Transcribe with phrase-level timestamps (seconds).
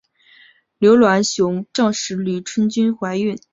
[0.79, 3.37] 刘銮雄证实吕丽君怀孕。